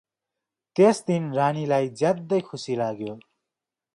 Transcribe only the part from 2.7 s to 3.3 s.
लाग्यो।